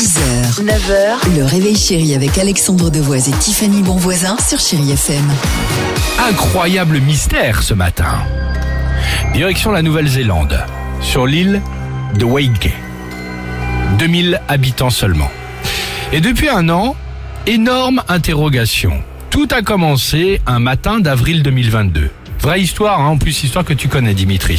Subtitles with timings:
[0.00, 5.30] 6h, 9h, le réveil chéri avec Alexandre Devoise et Tiffany Bonvoisin sur Chéri FM.
[6.26, 8.14] Incroyable mystère ce matin.
[9.34, 10.64] Direction la Nouvelle-Zélande,
[11.02, 11.60] sur l'île
[12.18, 12.70] de Waikiki.
[13.98, 15.30] 2000 habitants seulement.
[16.14, 16.96] Et depuis un an,
[17.46, 19.02] énorme interrogation.
[19.28, 22.08] Tout a commencé un matin d'avril 2022.
[22.40, 24.58] Vraie histoire, hein, en plus histoire que tu connais Dimitri.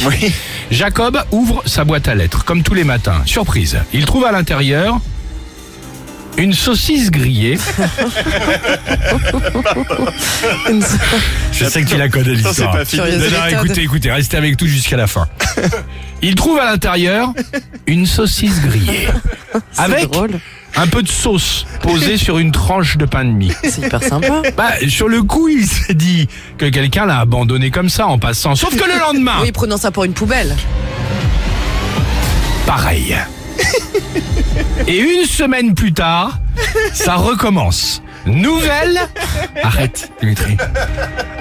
[0.70, 3.22] Jacob ouvre sa boîte à lettres, comme tous les matins.
[3.26, 5.00] Surprise, il trouve à l'intérieur
[6.38, 7.58] une saucisse grillée.
[11.52, 12.76] Je sais que tu la connais c'est l'histoire.
[13.50, 15.28] écoutez, écoutez, restez avec tout jusqu'à la fin.
[16.22, 17.32] Il trouve à l'intérieur
[17.86, 19.08] une saucisse grillée.
[19.76, 20.38] Avec drôle.
[20.76, 23.52] un peu de sauce posée sur une tranche de pain de mie.
[23.64, 24.40] C'est hyper sympa.
[24.56, 26.28] Bah, sur le coup, il s'est dit
[26.58, 28.54] que quelqu'un l'a abandonné comme ça en passant.
[28.54, 30.54] Sauf que le lendemain, Oui, prenant ça pour une poubelle.
[32.66, 33.16] pareil.
[34.86, 36.38] Et une semaine plus tard,
[36.92, 38.02] ça recommence.
[38.26, 39.00] Nouvelle.
[39.62, 40.56] Arrête, Dimitri.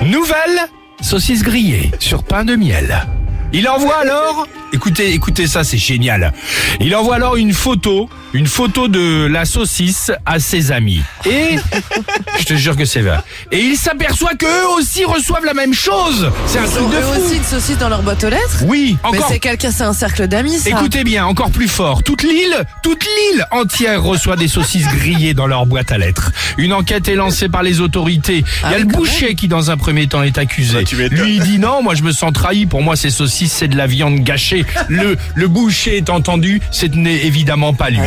[0.03, 0.67] Nouvelle
[1.01, 3.05] saucisse grillée sur pain de miel.
[3.53, 6.33] Il envoie alors, écoutez, écoutez ça, c'est génial.
[6.79, 11.01] Il envoie alors une photo, une photo de la saucisse à ses amis.
[11.25, 11.57] Et
[12.39, 13.19] je te jure que c'est vrai.
[13.51, 16.29] Et il s'aperçoit qu'eux aussi reçoivent la même chose.
[16.47, 17.21] C'est un truc de eux fou.
[17.21, 18.63] aussi une saucisse dans leur boîte aux lettres?
[18.65, 20.69] Oui, Mais encore c'est quelqu'un, c'est un cercle d'amis, ça.
[20.69, 22.03] Écoutez bien, encore plus fort.
[22.03, 26.31] Toute l'île, toute l'île entière reçoit des saucisses grillées dans leur boîte à lettres.
[26.57, 28.43] Une enquête est lancée par les autorités.
[28.63, 30.79] Il y a Ah le quand boucher qui, dans un premier temps, est accusé.
[30.79, 31.19] Bah, tu m'étonnes.
[31.19, 32.65] Lui, il dit non, moi je me sens trahi.
[32.65, 34.60] Pour moi, ces saucisses, c'est de la viande gâchée.
[34.87, 37.99] Le, le boucher est entendu, ce n'est évidemment pas lui.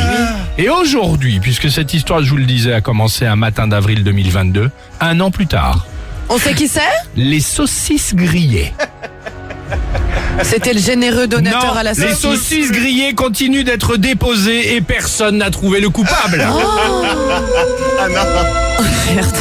[0.59, 4.71] Et aujourd'hui, puisque cette histoire, je vous le disais, a commencé un matin d'avril 2022,
[5.01, 5.87] un an plus tard,
[6.29, 6.81] On sait qui c'est?
[7.17, 8.73] Les saucisses grillées.
[10.43, 12.19] C'était le généreux donateur non, à la les saucisse.
[12.19, 16.45] saucisses grillées continuent d'être déposées et personne n'a trouvé le coupable.
[18.01, 18.85] Ah non.
[19.15, 19.37] Merde.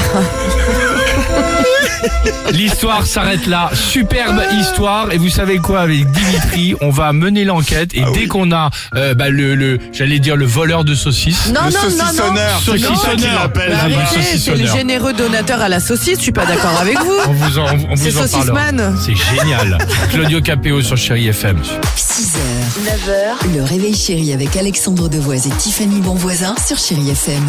[2.51, 3.69] L'histoire s'arrête là.
[3.73, 5.11] Superbe histoire.
[5.11, 7.91] Et vous savez quoi, avec Dimitri, on va mener l'enquête.
[7.95, 8.27] Et Ah dès oui.
[8.27, 11.47] qu'on a, euh, bah, le, le j'allais dire le voleur de saucisses.
[11.53, 11.89] Non, le non, non, non.
[11.89, 13.51] saucissonneur, c'est Saucissonneur.
[13.55, 14.75] le saucissonneur.
[14.75, 17.13] généreux donateur à la saucisse, je suis pas d'accord avec vous.
[17.27, 18.71] On vous en, on C'est vous en Saucisse parlera.
[18.71, 18.97] Man.
[19.03, 19.77] C'est génial.
[20.11, 21.57] Claudio Capéo sur Chéri FM.
[21.97, 22.37] 6h,
[22.85, 27.43] 9h, le réveil chéri avec Alexandre Devoise et Tiffany Bonvoisin sur Chéri FM.